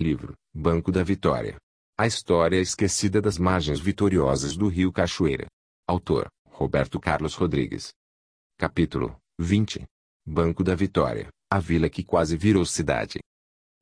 Livro, 0.00 0.32
Banco 0.54 0.90
da 0.90 1.02
Vitória. 1.02 1.56
A 1.98 2.06
história 2.06 2.58
esquecida 2.58 3.20
das 3.20 3.36
margens 3.36 3.78
vitoriosas 3.78 4.56
do 4.56 4.66
rio 4.66 4.90
Cachoeira. 4.90 5.46
Autor, 5.86 6.26
Roberto 6.48 6.98
Carlos 6.98 7.34
Rodrigues. 7.34 7.90
Capítulo 8.58 9.14
20. 9.38 9.84
Banco 10.26 10.64
da 10.64 10.74
Vitória, 10.74 11.28
a 11.52 11.58
vila 11.58 11.90
que 11.90 12.02
quase 12.02 12.34
virou 12.34 12.64
cidade. 12.64 13.18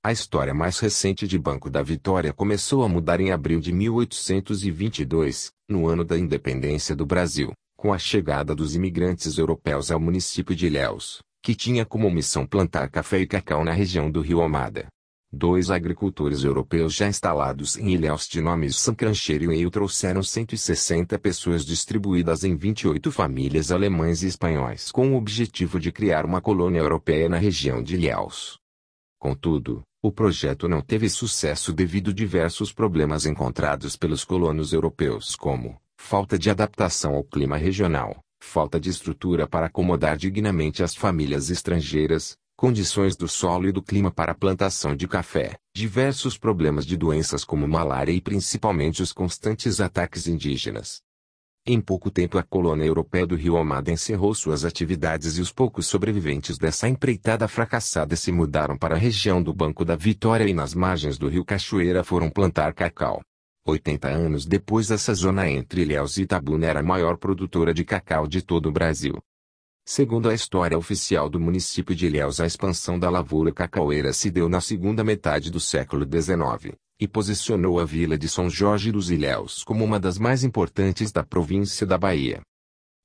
A 0.04 0.10
história 0.10 0.52
mais 0.52 0.80
recente 0.80 1.24
de 1.28 1.38
Banco 1.38 1.70
da 1.70 1.84
Vitória 1.84 2.32
começou 2.32 2.82
a 2.82 2.89
mudar 2.89 3.21
em 3.21 3.30
abril 3.30 3.61
de 3.61 3.73
1822, 3.73 5.53
no 5.69 5.87
ano 5.87 6.05
da 6.05 6.19
independência 6.19 6.96
do 6.96 7.07
Brasil, 7.07 7.53
com 7.77 7.93
a 7.93 7.98
chegada 7.98 8.57
dos 8.57 8.75
imigrantes 8.75 9.39
europeus 9.39 9.93
ao 9.93 10.00
município 10.00 10.57
de 10.57 10.66
Ilhéus, 10.66 11.21
que 11.41 11.55
tinha 11.55 11.87
como 11.87 12.11
missão 12.11 12.45
plantar 12.45 12.91
café 12.91 13.21
e 13.21 13.27
cacau 13.27 13.64
na 13.64 13.73
região 13.73 14.11
do 14.11 14.21
rio 14.21 14.43
Amada. 14.43 14.89
Dois 15.30 15.70
agricultores 15.70 16.42
europeus 16.42 16.94
já 16.94 17.06
instalados 17.06 17.76
em 17.76 17.90
Ilhéus 17.90 18.26
de 18.26 18.40
nomes 18.40 18.76
Sancrancheiro 18.76 19.53
e 19.53 19.61
Eu 19.61 19.70
trouxeram 19.70 20.22
160 20.22 21.18
pessoas 21.18 21.66
distribuídas 21.66 22.44
em 22.44 22.57
28 22.57 23.12
famílias 23.12 23.70
alemães 23.70 24.22
e 24.22 24.26
espanhóis 24.26 24.90
com 24.90 25.12
o 25.12 25.17
objetivo 25.18 25.79
de 25.79 25.93
criar 25.93 26.25
uma 26.25 26.40
colônia 26.40 26.79
europeia 26.79 27.29
na 27.29 27.36
região 27.36 27.82
de 27.82 27.96
Ilhéus. 27.96 28.58
Contudo, 29.18 29.82
o 30.03 30.11
projeto 30.11 30.67
não 30.67 30.80
teve 30.80 31.11
sucesso 31.11 31.75
devido 31.75 32.08
a 32.08 32.14
diversos 32.14 32.72
problemas 32.72 33.27
encontrados 33.27 33.97
pelos 33.97 34.25
colonos 34.25 34.72
europeus 34.72 35.36
como 35.36 35.78
falta 36.00 36.39
de 36.39 36.48
adaptação 36.48 37.14
ao 37.14 37.22
clima 37.22 37.58
regional, 37.58 38.19
falta 38.41 38.81
de 38.81 38.89
estrutura 38.89 39.47
para 39.47 39.67
acomodar 39.67 40.17
dignamente 40.17 40.83
as 40.83 40.95
famílias 40.95 41.50
estrangeiras, 41.50 42.34
condições 42.58 43.17
do 43.17 43.28
solo 43.28 43.69
e 43.69 43.72
do 43.72 43.80
clima 43.80 44.11
para 44.11 44.33
a 44.33 44.34
plantação 44.34 44.97
de 44.97 45.06
café, 45.06 45.56
diversos 45.72 46.36
problemas 46.36 46.84
de 46.84 46.97
doenças 46.97 47.44
como 47.44 47.69
malária 47.69 48.11
e 48.11 48.20
principalmente 48.20 49.00
os 49.00 49.12
constantes 49.12 49.81
ataques 49.81 50.27
indígenas. 50.27 51.01
Em 51.64 51.81
pouco 51.81 52.11
tempo 52.11 52.36
a 52.36 52.42
colônia 52.42 52.84
europeia 52.84 53.25
do 53.25 53.36
Rio 53.36 53.56
Amada 53.56 53.92
encerrou 53.92 54.34
suas 54.34 54.64
atividades 54.64 55.39
e 55.39 55.41
os 55.41 55.53
poucos 55.53 55.86
sobreviventes 55.86 56.59
dessa 56.59 56.89
empreitada 56.89 57.47
fracassada 57.47 58.17
se 58.17 58.33
mudaram 58.33 58.77
para 58.77 58.97
a 58.97 58.98
região 58.98 59.41
do 59.41 59.55
Banco 59.55 59.84
da 59.84 59.95
Vitória 59.95 60.48
e 60.48 60.53
nas 60.53 60.75
margens 60.75 61.17
do 61.17 61.29
rio 61.29 61.45
Cachoeira 61.45 62.03
foram 62.03 62.29
plantar 62.29 62.75
cacau. 62.75 63.23
80 63.64 64.09
anos 64.09 64.45
depois 64.45 64.91
essa 64.91 65.14
zona 65.14 65.48
entre 65.48 65.83
Ilhéus 65.83 66.17
e 66.17 66.23
Itabuna 66.23 66.67
era 66.67 66.81
a 66.81 66.83
maior 66.83 67.19
produtora 67.19 67.73
de 67.73 67.84
cacau 67.84 68.27
de 68.27 68.42
todo 68.42 68.69
o 68.69 68.73
Brasil. 68.73 69.17
Segundo 69.91 70.28
a 70.28 70.34
história 70.34 70.77
oficial 70.77 71.31
do 71.31 71.41
município 71.41 71.94
de 71.94 72.05
Ilhéus 72.05 72.41
a 72.41 72.47
expansão 72.47 72.98
da 72.98 73.08
lavoura 73.08 73.50
cacaueira 73.50 74.12
se 74.12 74.30
deu 74.30 74.47
na 74.47 74.61
segunda 74.61 75.03
metade 75.03 75.50
do 75.50 75.58
século 75.58 76.05
XIX, 76.05 76.77
e 77.00 77.08
posicionou 77.08 77.80
a 77.80 77.86
vila 77.86 78.19
de 78.19 78.28
São 78.28 78.50
Jorge 78.50 78.92
dos 78.92 79.11
Ilhéus 79.11 79.64
como 79.64 79.83
uma 79.83 79.98
das 79.98 80.19
mais 80.19 80.45
importantes 80.45 81.11
da 81.11 81.25
província 81.25 81.86
da 81.86 81.97
Bahia. 81.97 82.42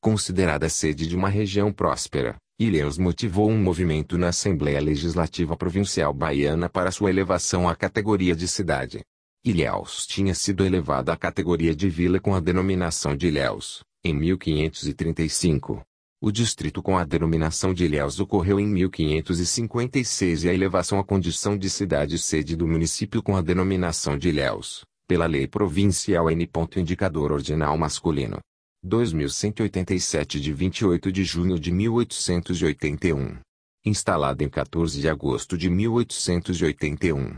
Considerada 0.01 0.67
sede 0.67 1.07
de 1.07 1.15
uma 1.15 1.29
região 1.29 1.71
próspera, 1.71 2.35
Ilhéus 2.59 2.97
motivou 2.97 3.49
um 3.49 3.57
movimento 3.57 4.17
na 4.17 4.27
Assembleia 4.27 4.81
Legislativa 4.81 5.55
Provincial 5.55 6.13
Baiana 6.13 6.67
para 6.67 6.91
sua 6.91 7.09
elevação 7.09 7.69
à 7.69 7.77
categoria 7.77 8.35
de 8.35 8.45
cidade. 8.45 8.99
Ilhéus 9.45 10.05
tinha 10.05 10.35
sido 10.35 10.65
elevada 10.65 11.13
à 11.13 11.15
categoria 11.15 11.73
de 11.73 11.87
vila 11.87 12.19
com 12.19 12.35
a 12.35 12.41
denominação 12.41 13.15
de 13.15 13.27
Ilhéus, 13.27 13.85
em 14.03 14.13
1535. 14.13 15.81
O 16.25 16.31
distrito 16.31 16.81
com 16.81 16.97
a 16.97 17.03
denominação 17.03 17.73
de 17.73 17.83
Ilhéus 17.83 18.17
ocorreu 18.17 18.57
em 18.57 18.65
1556 18.65 20.45
e 20.45 20.49
a 20.49 20.53
elevação 20.53 20.97
à 20.97 21.03
condição 21.03 21.57
de 21.57 21.69
cidade-sede 21.69 22.55
do 22.55 22.65
município 22.65 23.21
com 23.21 23.35
a 23.35 23.41
denominação 23.41 24.17
de 24.17 24.29
Ilhéus, 24.29 24.85
pela 25.05 25.25
Lei 25.25 25.47
Provincial 25.47 26.31
N. 26.31 26.49
Indicador 26.77 27.33
Ordinal 27.33 27.77
Masculino. 27.77 28.39
2187 28.83 30.39
de 30.39 30.53
28 30.53 31.11
de 31.11 31.25
junho 31.25 31.59
de 31.59 31.73
1881. 31.73 33.39
Instalada 33.85 34.45
em 34.45 34.49
14 34.49 35.01
de 35.01 35.09
agosto 35.09 35.57
de 35.57 35.69
1881. 35.69 37.35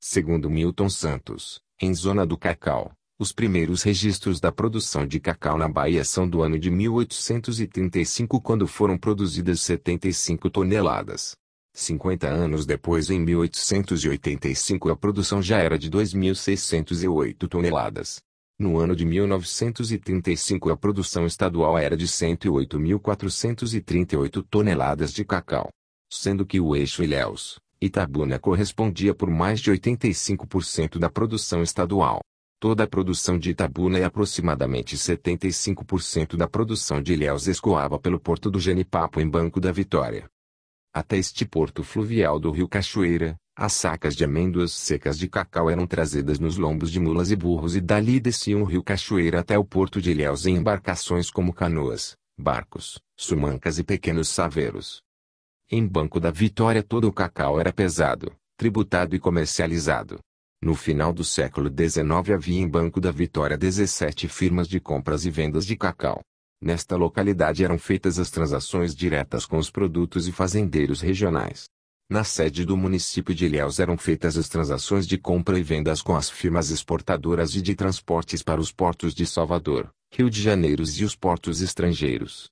Segundo 0.00 0.48
Milton 0.48 0.88
Santos, 0.88 1.60
em 1.78 1.92
Zona 1.92 2.24
do 2.24 2.38
Cacau, 2.38 2.92
os 3.18 3.32
primeiros 3.32 3.82
registros 3.82 4.38
da 4.40 4.52
produção 4.52 5.06
de 5.06 5.18
cacau 5.18 5.56
na 5.56 5.66
Bahia 5.66 6.04
são 6.04 6.28
do 6.28 6.42
ano 6.42 6.58
de 6.58 6.70
1835 6.70 8.38
quando 8.42 8.66
foram 8.66 8.98
produzidas 8.98 9.62
75 9.62 10.50
toneladas. 10.50 11.34
50 11.72 12.28
anos 12.28 12.66
depois 12.66 13.08
em 13.08 13.18
1885 13.18 14.90
a 14.90 14.96
produção 14.96 15.40
já 15.40 15.56
era 15.58 15.78
de 15.78 15.90
2.608 15.90 17.48
toneladas. 17.48 18.20
No 18.58 18.78
ano 18.78 18.94
de 18.94 19.06
1935 19.06 20.68
a 20.70 20.76
produção 20.76 21.24
estadual 21.26 21.78
era 21.78 21.96
de 21.96 22.06
108.438 22.06 24.44
toneladas 24.50 25.10
de 25.10 25.24
cacau. 25.24 25.70
Sendo 26.12 26.44
que 26.44 26.60
o 26.60 26.76
eixo 26.76 27.02
Ilhéus, 27.02 27.58
Itabuna 27.80 28.38
correspondia 28.38 29.14
por 29.14 29.30
mais 29.30 29.58
de 29.60 29.72
85% 29.72 30.98
da 30.98 31.08
produção 31.08 31.62
estadual. 31.62 32.20
Toda 32.68 32.82
a 32.82 32.88
produção 32.88 33.38
de 33.38 33.50
Itabuna 33.50 34.00
e 34.00 34.02
aproximadamente 34.02 34.96
75% 34.96 36.36
da 36.36 36.48
produção 36.48 37.00
de 37.00 37.12
Ilhéus 37.12 37.46
escoava 37.46 37.96
pelo 37.96 38.18
porto 38.18 38.50
do 38.50 38.58
Genipapo 38.58 39.20
em 39.20 39.30
Banco 39.30 39.60
da 39.60 39.70
Vitória. 39.70 40.28
Até 40.92 41.16
este 41.16 41.46
porto 41.46 41.84
fluvial 41.84 42.40
do 42.40 42.50
rio 42.50 42.68
Cachoeira, 42.68 43.36
as 43.56 43.72
sacas 43.72 44.16
de 44.16 44.24
amêndoas 44.24 44.72
secas 44.72 45.16
de 45.16 45.28
cacau 45.28 45.70
eram 45.70 45.86
trazidas 45.86 46.40
nos 46.40 46.56
lombos 46.56 46.90
de 46.90 46.98
mulas 46.98 47.30
e 47.30 47.36
burros 47.36 47.76
e 47.76 47.80
dali 47.80 48.18
desciam 48.18 48.62
o 48.62 48.64
rio 48.64 48.82
Cachoeira 48.82 49.38
até 49.38 49.56
o 49.56 49.64
porto 49.64 50.02
de 50.02 50.10
Ilhéus 50.10 50.44
em 50.44 50.56
embarcações 50.56 51.30
como 51.30 51.54
canoas, 51.54 52.16
barcos, 52.36 52.98
sumancas 53.16 53.78
e 53.78 53.84
pequenos 53.84 54.28
saveiros. 54.28 55.00
Em 55.70 55.86
Banco 55.86 56.18
da 56.18 56.32
Vitória 56.32 56.82
todo 56.82 57.06
o 57.06 57.12
cacau 57.12 57.60
era 57.60 57.72
pesado, 57.72 58.34
tributado 58.56 59.14
e 59.14 59.20
comercializado. 59.20 60.18
No 60.66 60.74
final 60.74 61.12
do 61.12 61.22
século 61.22 61.68
XIX 61.68 62.34
havia 62.34 62.60
em 62.60 62.68
Banco 62.68 63.00
da 63.00 63.12
Vitória 63.12 63.56
17 63.56 64.26
firmas 64.26 64.66
de 64.66 64.80
compras 64.80 65.24
e 65.24 65.30
vendas 65.30 65.64
de 65.64 65.76
cacau. 65.76 66.20
Nesta 66.60 66.96
localidade 66.96 67.62
eram 67.62 67.78
feitas 67.78 68.18
as 68.18 68.32
transações 68.32 68.92
diretas 68.92 69.46
com 69.46 69.58
os 69.58 69.70
produtos 69.70 70.26
e 70.26 70.32
fazendeiros 70.32 71.00
regionais. 71.00 71.66
Na 72.10 72.24
sede 72.24 72.64
do 72.64 72.76
município 72.76 73.32
de 73.32 73.46
Ilhéus 73.46 73.78
eram 73.78 73.96
feitas 73.96 74.36
as 74.36 74.48
transações 74.48 75.06
de 75.06 75.16
compra 75.16 75.56
e 75.56 75.62
vendas 75.62 76.02
com 76.02 76.16
as 76.16 76.28
firmas 76.28 76.72
exportadoras 76.72 77.54
e 77.54 77.62
de 77.62 77.76
transportes 77.76 78.42
para 78.42 78.60
os 78.60 78.72
portos 78.72 79.14
de 79.14 79.24
Salvador, 79.24 79.88
Rio 80.12 80.28
de 80.28 80.42
Janeiro 80.42 80.82
e 80.82 81.04
os 81.04 81.14
portos 81.14 81.60
estrangeiros. 81.60 82.50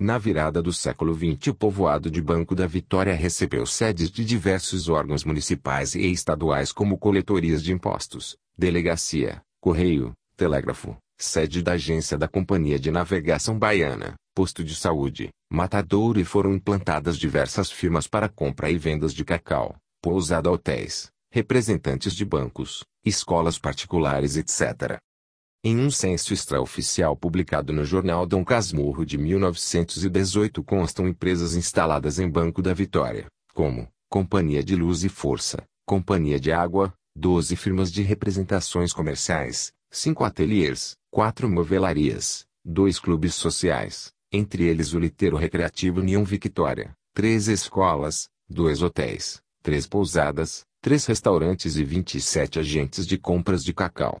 Na 0.00 0.18
virada 0.18 0.60
do 0.60 0.72
século 0.72 1.14
XX 1.14 1.48
o 1.48 1.54
povoado 1.54 2.10
de 2.10 2.20
Banco 2.20 2.52
da 2.56 2.66
Vitória 2.66 3.14
recebeu 3.14 3.64
sedes 3.64 4.10
de 4.10 4.24
diversos 4.24 4.88
órgãos 4.88 5.24
municipais 5.24 5.94
e 5.94 6.10
estaduais 6.10 6.72
como 6.72 6.98
coletorias 6.98 7.62
de 7.62 7.72
impostos, 7.72 8.36
delegacia, 8.58 9.40
correio, 9.60 10.12
telégrafo, 10.36 10.96
sede 11.16 11.62
da 11.62 11.72
agência 11.74 12.18
da 12.18 12.26
Companhia 12.26 12.76
de 12.76 12.90
Navegação 12.90 13.56
Baiana, 13.56 14.16
posto 14.34 14.64
de 14.64 14.74
saúde, 14.74 15.28
matadouro 15.48 16.18
e 16.18 16.24
foram 16.24 16.52
implantadas 16.54 17.16
diversas 17.16 17.70
firmas 17.70 18.08
para 18.08 18.28
compra 18.28 18.68
e 18.68 18.76
vendas 18.76 19.14
de 19.14 19.24
cacau, 19.24 19.76
pousada 20.02 20.50
hotéis, 20.50 21.08
representantes 21.30 22.16
de 22.16 22.24
bancos, 22.24 22.84
escolas 23.04 23.60
particulares 23.60 24.36
etc. 24.36 24.98
Em 25.66 25.78
um 25.78 25.90
censo 25.90 26.34
extraoficial 26.34 27.16
publicado 27.16 27.72
no 27.72 27.86
jornal 27.86 28.26
Dom 28.26 28.44
Casmurro 28.44 29.02
de 29.06 29.16
1918 29.16 30.62
constam 30.62 31.08
empresas 31.08 31.54
instaladas 31.54 32.18
em 32.18 32.28
Banco 32.28 32.60
da 32.60 32.74
Vitória, 32.74 33.28
como 33.54 33.88
Companhia 34.10 34.62
de 34.62 34.76
Luz 34.76 35.04
e 35.04 35.08
Força, 35.08 35.64
Companhia 35.86 36.38
de 36.38 36.52
Água, 36.52 36.92
12 37.16 37.56
firmas 37.56 37.90
de 37.90 38.02
representações 38.02 38.92
comerciais, 38.92 39.72
5 39.90 40.22
ateliês, 40.22 40.96
4 41.10 41.48
movelarias, 41.48 42.44
2 42.62 43.00
clubes 43.00 43.34
sociais, 43.34 44.12
entre 44.30 44.64
eles 44.64 44.92
o 44.92 44.98
Liteiro 44.98 45.38
Recreativo 45.38 46.00
União 46.00 46.26
Victória, 46.26 46.92
3 47.14 47.48
escolas, 47.48 48.28
2 48.50 48.82
hotéis, 48.82 49.40
3 49.62 49.86
pousadas, 49.86 50.62
3 50.82 51.06
restaurantes 51.06 51.76
e 51.78 51.84
27 51.84 52.58
agentes 52.58 53.06
de 53.06 53.16
compras 53.16 53.64
de 53.64 53.72
cacau. 53.72 54.18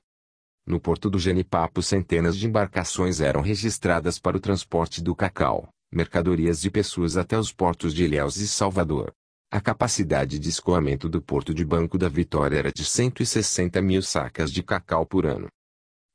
No 0.66 0.80
porto 0.80 1.10
do 1.10 1.18
Genipapo 1.18 1.82
centenas 1.82 2.38
de 2.38 2.46
embarcações 2.46 3.20
eram 3.20 3.42
registradas 3.42 4.18
para 4.18 4.36
o 4.36 4.40
transporte 4.40 5.02
do 5.02 5.14
cacau, 5.14 5.68
mercadorias 5.92 6.64
e 6.64 6.70
pessoas 6.70 7.18
até 7.18 7.38
os 7.38 7.52
portos 7.52 7.92
de 7.92 8.04
Ilhéus 8.04 8.38
e 8.38 8.48
Salvador. 8.48 9.12
A 9.50 9.60
capacidade 9.60 10.38
de 10.38 10.48
escoamento 10.48 11.06
do 11.06 11.20
porto 11.20 11.52
de 11.52 11.64
Banco 11.66 11.98
da 11.98 12.08
Vitória 12.08 12.56
era 12.56 12.72
de 12.72 12.82
160 12.82 13.82
mil 13.82 14.00
sacas 14.00 14.50
de 14.50 14.62
cacau 14.62 15.04
por 15.04 15.26
ano. 15.26 15.48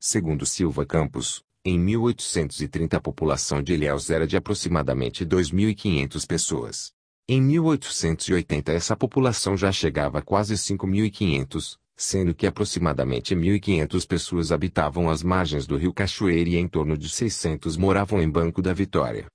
Segundo 0.00 0.44
Silva 0.44 0.84
Campos, 0.84 1.44
em 1.64 1.78
1830 1.78 2.96
a 2.96 3.00
população 3.00 3.62
de 3.62 3.74
Ilhéus 3.74 4.10
era 4.10 4.26
de 4.26 4.36
aproximadamente 4.36 5.24
2.500 5.24 6.26
pessoas. 6.26 6.90
Em 7.28 7.40
1880 7.40 8.72
essa 8.72 8.96
população 8.96 9.56
já 9.56 9.70
chegava 9.70 10.18
a 10.18 10.22
quase 10.22 10.54
5.500, 10.54 11.78
sendo 12.00 12.34
que 12.34 12.46
aproximadamente 12.46 13.36
1.500 13.36 14.06
pessoas 14.06 14.50
habitavam 14.50 15.10
as 15.10 15.22
margens 15.22 15.66
do 15.66 15.76
rio 15.76 15.92
Cachoeira 15.92 16.48
e 16.48 16.56
em 16.56 16.66
torno 16.66 16.96
de 16.96 17.10
600 17.10 17.76
moravam 17.76 18.22
em 18.22 18.30
Banco 18.30 18.62
da 18.62 18.72
Vitória. 18.72 19.26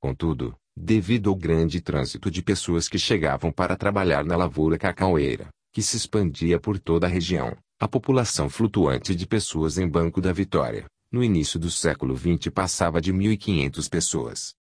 Contudo, 0.00 0.56
devido 0.74 1.28
ao 1.28 1.36
grande 1.36 1.82
trânsito 1.82 2.30
de 2.30 2.42
pessoas 2.42 2.88
que 2.88 2.98
chegavam 2.98 3.52
para 3.52 3.76
trabalhar 3.76 4.24
na 4.24 4.36
lavoura 4.36 4.78
cacaueira, 4.78 5.50
que 5.70 5.82
se 5.82 5.98
expandia 5.98 6.58
por 6.58 6.78
toda 6.78 7.06
a 7.06 7.10
região, 7.10 7.54
a 7.78 7.86
população 7.86 8.48
flutuante 8.48 9.14
de 9.14 9.26
pessoas 9.26 9.76
em 9.76 9.86
Banco 9.86 10.18
da 10.18 10.32
Vitória, 10.32 10.86
no 11.12 11.22
início 11.22 11.60
do 11.60 11.70
século 11.70 12.16
XX 12.16 12.48
passava 12.50 13.02
de 13.02 13.12
1.500 13.12 13.90
pessoas. 13.90 14.54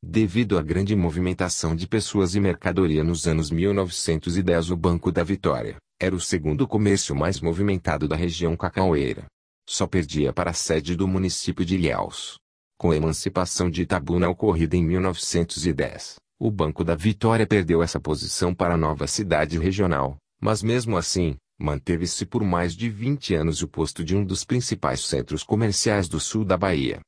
Devido 0.00 0.56
à 0.56 0.62
grande 0.62 0.94
movimentação 0.94 1.74
de 1.74 1.88
pessoas 1.88 2.36
e 2.36 2.40
mercadoria 2.40 3.02
nos 3.02 3.26
anos 3.26 3.50
1910 3.50 4.70
o 4.70 4.76
Banco 4.76 5.10
da 5.10 5.24
Vitória, 5.24 5.76
era 6.00 6.14
o 6.14 6.20
segundo 6.20 6.66
comércio 6.66 7.14
mais 7.14 7.40
movimentado 7.40 8.08
da 8.08 8.16
região 8.16 8.56
cacaueira. 8.56 9.26
Só 9.68 9.86
perdia 9.86 10.32
para 10.32 10.50
a 10.50 10.54
sede 10.54 10.94
do 10.94 11.08
município 11.08 11.64
de 11.64 11.76
Ilhéus. 11.76 12.38
Com 12.78 12.90
a 12.90 12.96
emancipação 12.96 13.70
de 13.70 13.82
Itabuna 13.82 14.28
ocorrida 14.28 14.76
em 14.76 14.84
1910, 14.84 16.16
o 16.38 16.50
Banco 16.50 16.84
da 16.84 16.94
Vitória 16.94 17.46
perdeu 17.46 17.82
essa 17.82 18.00
posição 18.00 18.54
para 18.54 18.74
a 18.74 18.76
nova 18.76 19.06
cidade 19.06 19.58
regional, 19.58 20.16
mas 20.40 20.62
mesmo 20.62 20.96
assim, 20.96 21.36
manteve-se 21.58 22.26
por 22.26 22.42
mais 22.42 22.74
de 22.74 22.90
20 22.90 23.34
anos 23.34 23.62
o 23.62 23.68
posto 23.68 24.04
de 24.04 24.16
um 24.16 24.24
dos 24.24 24.44
principais 24.44 25.00
centros 25.00 25.42
comerciais 25.42 26.08
do 26.08 26.18
sul 26.20 26.44
da 26.44 26.56
Bahia. 26.56 27.00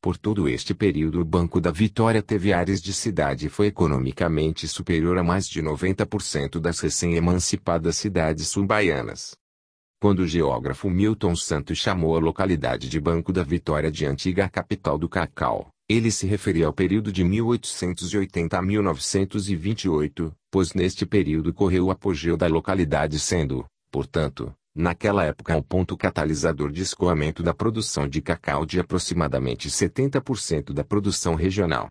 Por 0.00 0.16
todo 0.16 0.48
este 0.48 0.74
período 0.74 1.20
o 1.20 1.24
Banco 1.24 1.60
da 1.60 1.72
Vitória 1.72 2.22
teve 2.22 2.52
áreas 2.52 2.80
de 2.80 2.92
cidade 2.92 3.46
e 3.46 3.48
foi 3.48 3.66
economicamente 3.66 4.68
superior 4.68 5.18
a 5.18 5.24
mais 5.24 5.48
de 5.48 5.60
90% 5.60 6.60
das 6.60 6.78
recém-emancipadas 6.78 7.96
cidades 7.96 8.46
sul-baianas. 8.46 9.36
Quando 10.00 10.20
o 10.20 10.26
geógrafo 10.26 10.88
Milton 10.88 11.34
Santos 11.34 11.78
chamou 11.78 12.16
a 12.16 12.20
localidade 12.20 12.88
de 12.88 13.00
Banco 13.00 13.32
da 13.32 13.42
Vitória 13.42 13.90
de 13.90 14.06
antiga 14.06 14.48
capital 14.48 14.96
do 14.96 15.08
cacau, 15.08 15.70
ele 15.88 16.12
se 16.12 16.28
referia 16.28 16.66
ao 16.66 16.72
período 16.72 17.10
de 17.10 17.24
1880 17.24 18.56
a 18.56 18.62
1928, 18.62 20.32
pois 20.48 20.74
neste 20.74 21.04
período 21.04 21.52
correu 21.52 21.86
o 21.86 21.90
apogeu 21.90 22.36
da 22.36 22.46
localidade 22.46 23.18
sendo, 23.18 23.66
portanto, 23.90 24.54
naquela 24.78 25.24
época 25.24 25.56
um 25.56 25.62
ponto 25.62 25.96
catalisador 25.96 26.70
de 26.70 26.82
escoamento 26.82 27.42
da 27.42 27.52
produção 27.52 28.06
de 28.06 28.22
cacau 28.22 28.64
de 28.64 28.78
aproximadamente 28.78 29.68
70% 29.68 30.72
da 30.72 30.84
produção 30.84 31.34
regional. 31.34 31.88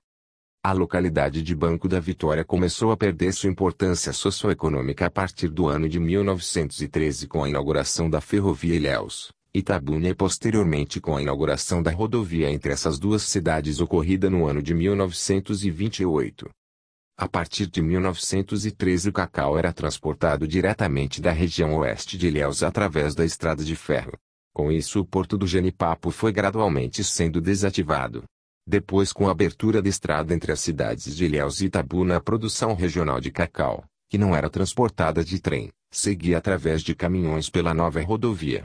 A 0.63 0.71
localidade 0.71 1.43
de 1.43 1.53
Banco 1.53 1.89
da 1.89 1.99
Vitória 1.99 2.45
começou 2.45 2.91
a 2.93 2.97
perder 2.97 3.33
sua 3.33 3.49
importância 3.49 4.13
socioeconômica 4.13 5.05
a 5.05 5.11
partir 5.11 5.49
do 5.49 5.67
ano 5.67 5.89
de 5.89 5.99
1913 5.99 7.27
com 7.27 7.43
a 7.43 7.49
inauguração 7.49 8.09
da 8.09 8.21
ferrovia 8.21 8.75
Ilhéus, 8.75 9.31
Itabuna 9.53 10.07
e 10.07 10.15
posteriormente 10.15 11.01
com 11.01 11.17
a 11.17 11.21
inauguração 11.21 11.83
da 11.83 11.91
rodovia 11.91 12.49
entre 12.49 12.71
essas 12.71 12.97
duas 12.97 13.23
cidades 13.23 13.81
ocorrida 13.81 14.29
no 14.29 14.47
ano 14.47 14.61
de 14.61 14.73
1928. 14.73 16.49
A 17.19 17.27
partir 17.27 17.65
de 17.65 17.81
1913 17.81 19.09
o 19.09 19.11
cacau 19.11 19.57
era 19.57 19.73
transportado 19.73 20.47
diretamente 20.47 21.19
da 21.19 21.31
região 21.31 21.75
oeste 21.77 22.15
de 22.15 22.27
Ilhéus 22.27 22.61
através 22.61 23.15
da 23.15 23.25
estrada 23.25 23.63
de 23.63 23.75
ferro. 23.75 24.11
Com 24.53 24.71
isso 24.71 24.99
o 24.99 25.05
porto 25.05 25.35
do 25.35 25.47
Genipapo 25.47 26.11
foi 26.11 26.31
gradualmente 26.31 27.03
sendo 27.03 27.41
desativado. 27.41 28.23
Depois 28.67 29.11
com 29.11 29.27
a 29.27 29.31
abertura 29.31 29.81
da 29.81 29.89
estrada 29.89 30.31
entre 30.31 30.51
as 30.51 30.59
cidades 30.59 31.15
de 31.15 31.25
Ilhéus 31.25 31.59
e 31.59 31.65
Itabuna 31.65 32.17
a 32.17 32.21
produção 32.21 32.75
regional 32.75 33.19
de 33.19 33.31
cacau, 33.31 33.83
que 34.07 34.17
não 34.19 34.35
era 34.35 34.47
transportada 34.47 35.23
de 35.23 35.39
trem, 35.39 35.71
seguia 35.89 36.37
através 36.37 36.83
de 36.83 36.93
caminhões 36.93 37.49
pela 37.49 37.73
nova 37.73 37.99
rodovia. 37.99 38.63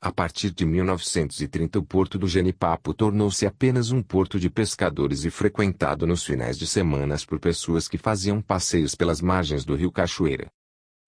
A 0.00 0.12
partir 0.12 0.52
de 0.52 0.64
1930 0.64 1.76
o 1.76 1.82
porto 1.82 2.20
do 2.20 2.28
Genipapo 2.28 2.94
tornou-se 2.94 3.44
apenas 3.44 3.90
um 3.90 4.00
porto 4.00 4.38
de 4.38 4.48
pescadores 4.48 5.24
e 5.24 5.30
frequentado 5.30 6.06
nos 6.06 6.24
finais 6.24 6.56
de 6.56 6.68
semanas 6.68 7.24
por 7.24 7.40
pessoas 7.40 7.88
que 7.88 7.98
faziam 7.98 8.40
passeios 8.40 8.94
pelas 8.94 9.20
margens 9.20 9.64
do 9.64 9.74
rio 9.74 9.90
Cachoeira. 9.90 10.46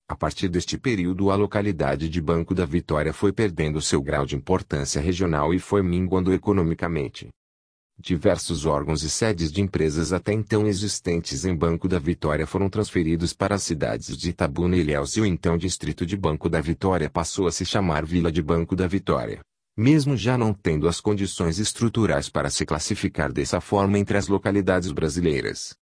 A 0.08 0.16
partir 0.16 0.48
deste 0.48 0.76
período 0.76 1.30
a 1.30 1.36
localidade 1.36 2.08
de 2.08 2.20
Banco 2.20 2.52
da 2.52 2.66
Vitória 2.66 3.12
foi 3.12 3.32
perdendo 3.32 3.80
seu 3.80 4.02
grau 4.02 4.26
de 4.26 4.34
importância 4.34 5.00
regional 5.00 5.54
e 5.54 5.60
foi 5.60 5.84
minguando 5.84 6.32
economicamente. 6.32 7.28
Diversos 8.02 8.64
órgãos 8.64 9.02
e 9.02 9.10
sedes 9.10 9.52
de 9.52 9.60
empresas 9.60 10.10
até 10.10 10.32
então 10.32 10.66
existentes 10.66 11.44
em 11.44 11.54
Banco 11.54 11.86
da 11.86 11.98
Vitória 11.98 12.46
foram 12.46 12.70
transferidos 12.70 13.34
para 13.34 13.56
as 13.56 13.62
cidades 13.62 14.16
de 14.16 14.30
Itabuna 14.30 14.74
e 14.74 14.80
Ilhéus 14.80 15.18
e 15.18 15.20
o 15.20 15.26
então 15.26 15.58
distrito 15.58 16.06
de 16.06 16.16
Banco 16.16 16.48
da 16.48 16.62
Vitória 16.62 17.10
passou 17.10 17.46
a 17.46 17.52
se 17.52 17.66
chamar 17.66 18.06
Vila 18.06 18.32
de 18.32 18.40
Banco 18.40 18.74
da 18.74 18.86
Vitória. 18.86 19.40
Mesmo 19.76 20.16
já 20.16 20.38
não 20.38 20.54
tendo 20.54 20.88
as 20.88 20.98
condições 20.98 21.58
estruturais 21.58 22.30
para 22.30 22.48
se 22.48 22.64
classificar 22.64 23.30
dessa 23.30 23.60
forma 23.60 23.98
entre 23.98 24.16
as 24.16 24.28
localidades 24.28 24.90
brasileiras. 24.92 25.74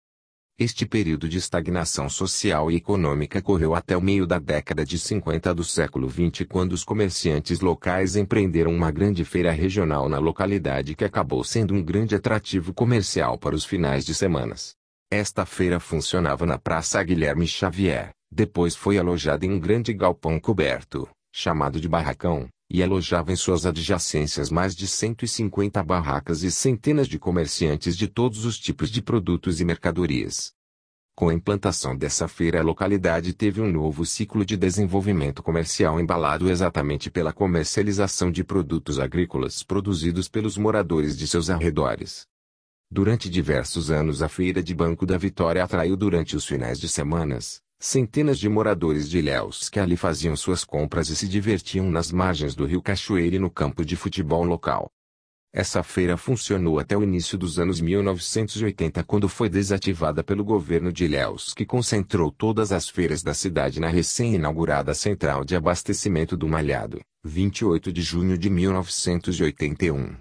Este 0.60 0.88
período 0.88 1.30
de 1.30 1.38
estagnação 1.38 2.10
social 2.10 2.72
e 2.72 2.78
econômica 2.78 3.44
correu 3.44 3.76
até 3.76 3.96
o 3.96 4.02
meio 4.02 4.26
da 4.26 4.40
década 4.40 4.84
de 4.84 4.98
50 4.98 5.54
do 5.54 5.64
século 5.64 6.10
XX 6.10 6.48
quando 6.50 6.74
os 6.74 6.84
comerciantes 6.84 7.60
locais 7.60 8.16
empreenderam 8.16 8.74
uma 8.74 8.90
grande 8.90 9.24
feira 9.24 9.52
regional 9.52 10.10
na 10.10 10.18
localidade 10.18 10.96
que 10.96 11.06
acabou 11.06 11.44
sendo 11.44 11.76
um 11.76 11.84
grande 11.84 12.16
atrativo 12.16 12.74
comercial 12.74 13.38
para 13.38 13.54
os 13.54 13.66
finais 13.66 14.04
de 14.04 14.16
semanas. 14.16 14.74
Esta 15.12 15.46
feira 15.46 15.80
funcionava 15.80 16.44
na 16.48 16.58
Praça 16.58 17.04
Guilherme 17.04 17.46
Xavier, 17.46 18.10
depois 18.32 18.76
foi 18.76 18.98
alojada 18.98 19.46
em 19.46 19.52
um 19.52 19.60
grande 19.60 19.94
galpão 19.94 20.40
coberto, 20.40 21.08
chamado 21.32 21.80
de 21.80 21.88
barracão, 21.88 22.50
e 22.70 22.84
alojava 22.84 23.32
em 23.32 23.36
suas 23.36 23.66
adjacências 23.66 24.50
mais 24.50 24.76
de 24.76 24.88
150 24.88 25.82
barracas 25.84 26.44
e 26.44 26.52
centenas 26.52 27.08
de 27.08 27.18
comerciantes 27.18 27.98
de 27.98 28.08
todos 28.08 28.46
os 28.46 28.60
tipos 28.60 28.90
de 28.90 29.02
produtos 29.02 29.62
e 29.62 29.66
mercadorias. 29.66 30.54
Com 31.16 31.30
a 31.30 31.34
implantação 31.34 31.98
dessa 31.98 32.28
feira 32.28 32.60
a 32.60 32.64
localidade 32.64 33.34
teve 33.34 33.60
um 33.60 33.72
novo 33.72 34.06
ciclo 34.06 34.46
de 34.46 34.56
desenvolvimento 34.56 35.42
comercial 35.42 36.00
embalado 36.00 36.50
exatamente 36.50 37.10
pela 37.10 37.34
comercialização 37.34 38.30
de 38.32 38.44
produtos 38.44 39.00
agrícolas 39.00 39.64
produzidos 39.64 40.30
pelos 40.30 40.58
moradores 40.58 41.18
de 41.18 41.28
seus 41.28 41.50
arredores. 41.50 42.28
Durante 42.92 43.30
diversos 43.30 43.90
anos 43.90 44.22
a 44.22 44.30
Feira 44.30 44.62
de 44.62 44.76
Banco 44.76 45.06
da 45.06 45.18
Vitória 45.18 45.64
atraiu 45.64 45.98
durante 45.98 46.36
os 46.36 46.46
finais 46.46 46.80
de 46.80 46.88
semanas, 46.88 47.62
Centenas 47.80 48.40
de 48.40 48.50
moradores 48.50 49.08
de 49.08 49.20
Ilhéus 49.20 49.70
que 49.70 49.80
ali 49.80 49.96
faziam 49.96 50.36
suas 50.36 50.64
compras 50.64 51.10
e 51.10 51.16
se 51.16 51.28
divertiam 51.28 51.92
nas 51.92 52.12
margens 52.12 52.56
do 52.56 52.66
rio 52.66 52.82
Cachoeira 52.82 53.36
e 53.36 53.40
no 53.40 53.52
campo 53.52 53.86
de 53.86 53.96
futebol 53.96 54.44
local. 54.44 54.90
Essa 55.54 55.84
feira 55.84 56.18
funcionou 56.18 56.80
até 56.80 56.98
o 56.98 57.04
início 57.04 57.38
dos 57.38 57.60
anos 57.60 57.80
1980 57.80 59.04
quando 59.04 59.30
foi 59.30 59.48
desativada 59.48 60.24
pelo 60.24 60.44
governo 60.44 60.92
de 60.92 61.06
Ilhéus 61.06 61.54
que 61.54 61.68
concentrou 61.68 62.32
todas 62.32 62.72
as 62.72 62.90
feiras 62.90 63.22
da 63.22 63.36
cidade 63.36 63.80
na 63.80 63.90
recém-inaugurada 63.90 64.96
central 64.96 65.46
de 65.46 65.56
abastecimento 65.56 66.36
do 66.36 66.48
Malhado, 66.48 67.00
28 67.24 67.94
de 67.94 68.02
junho 68.02 68.40
de 68.40 68.50
1981. 68.50 70.18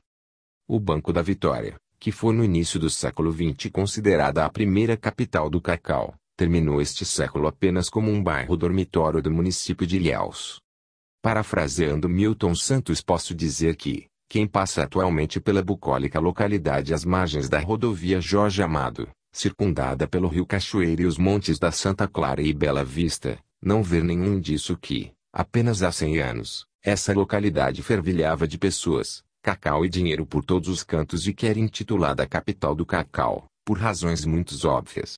O 0.68 0.78
Banco 0.78 1.10
da 1.10 1.22
Vitória, 1.22 1.76
que 1.98 2.12
foi 2.12 2.34
no 2.34 2.44
início 2.44 2.78
do 2.78 2.90
século 2.90 3.32
XX 3.32 3.70
considerada 3.72 4.44
a 4.44 4.50
primeira 4.50 4.94
capital 4.94 5.48
do 5.48 5.60
cacau, 5.60 6.14
terminou 6.36 6.80
este 6.80 7.04
século 7.04 7.48
apenas 7.48 7.88
como 7.88 8.10
um 8.10 8.22
bairro 8.22 8.56
dormitório 8.56 9.22
do 9.22 9.30
município 9.30 9.86
de 9.86 9.96
Ilhéus. 9.96 10.60
Parafraseando 11.22 12.08
Milton 12.08 12.54
Santos 12.54 13.00
posso 13.00 13.34
dizer 13.34 13.74
que, 13.74 14.06
quem 14.28 14.46
passa 14.46 14.82
atualmente 14.82 15.40
pela 15.40 15.62
bucólica 15.62 16.20
localidade 16.20 16.92
às 16.92 17.04
margens 17.04 17.48
da 17.48 17.58
rodovia 17.58 18.20
Jorge 18.20 18.62
Amado, 18.62 19.08
circundada 19.32 20.06
pelo 20.06 20.28
rio 20.28 20.46
Cachoeira 20.46 21.02
e 21.02 21.06
os 21.06 21.16
montes 21.16 21.58
da 21.58 21.72
Santa 21.72 22.06
Clara 22.06 22.42
e 22.42 22.52
Bela 22.52 22.84
Vista, 22.84 23.38
não 23.62 23.82
vê 23.82 24.02
nenhum 24.02 24.34
indício 24.34 24.76
que, 24.76 25.12
apenas 25.32 25.82
há 25.82 25.90
100 25.90 26.18
anos, 26.20 26.66
essa 26.82 27.12
localidade 27.12 27.82
fervilhava 27.82 28.46
de 28.46 28.58
pessoas, 28.58 29.24
cacau 29.42 29.84
e 29.84 29.88
dinheiro 29.88 30.26
por 30.26 30.44
todos 30.44 30.68
os 30.68 30.82
cantos 30.82 31.26
e 31.26 31.32
que 31.32 31.46
era 31.46 31.58
intitulada 31.58 32.26
capital 32.26 32.74
do 32.74 32.84
cacau, 32.84 33.46
por 33.64 33.78
razões 33.78 34.24
muito 34.24 34.54
óbvias. 34.68 35.16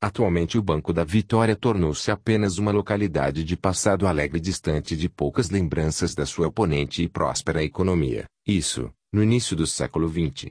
Atualmente 0.00 0.58
o 0.58 0.62
Banco 0.62 0.92
da 0.92 1.04
Vitória 1.04 1.56
tornou-se 1.56 2.10
apenas 2.10 2.58
uma 2.58 2.70
localidade 2.70 3.42
de 3.42 3.56
passado 3.56 4.06
alegre 4.06 4.38
distante 4.38 4.94
de 4.94 5.08
poucas 5.08 5.48
lembranças 5.48 6.14
da 6.14 6.26
sua 6.26 6.48
oponente 6.48 7.02
e 7.02 7.08
próspera 7.08 7.64
economia, 7.64 8.26
isso, 8.46 8.90
no 9.10 9.22
início 9.22 9.56
do 9.56 9.66
século 9.66 10.06
XX. 10.06 10.48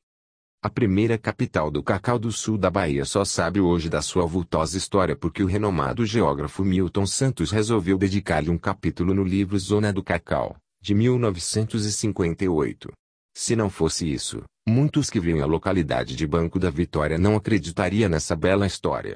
A 0.63 0.69
primeira 0.69 1.15
capital 1.15 1.69
do 1.69 1.83
cacau 1.83 2.17
do 2.17 2.31
sul 2.31 2.57
da 2.57 2.71
Bahia 2.71 3.05
só 3.05 3.23
sabe 3.23 3.61
hoje 3.61 3.87
da 3.87 4.01
sua 4.01 4.25
vultosa 4.25 4.79
história 4.79 5.15
porque 5.15 5.43
o 5.43 5.45
renomado 5.45 6.03
geógrafo 6.07 6.65
Milton 6.65 7.05
Santos 7.05 7.51
resolveu 7.51 7.99
dedicar-lhe 7.99 8.49
um 8.49 8.57
capítulo 8.57 9.13
no 9.13 9.23
livro 9.23 9.59
Zona 9.59 9.93
do 9.93 10.01
Cacau, 10.01 10.57
de 10.81 10.95
1958. 10.95 12.91
Se 13.35 13.55
não 13.55 13.69
fosse 13.69 14.11
isso, 14.11 14.41
muitos 14.67 15.11
que 15.11 15.19
viam 15.19 15.43
a 15.43 15.45
localidade 15.45 16.15
de 16.15 16.25
Banco 16.25 16.57
da 16.57 16.71
Vitória 16.71 17.19
não 17.19 17.35
acreditariam 17.35 18.09
nessa 18.09 18.35
bela 18.35 18.65
história. 18.65 19.15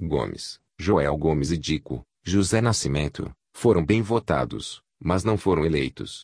Gomes, 0.00 0.60
Joel 0.78 1.16
Gomes 1.16 1.50
e 1.50 1.58
Dico, 1.58 2.04
José 2.24 2.60
Nascimento, 2.60 3.34
foram 3.52 3.84
bem 3.84 4.02
votados, 4.02 4.82
mas 4.98 5.24
não 5.24 5.36
foram 5.36 5.64
eleitos. 5.64 6.20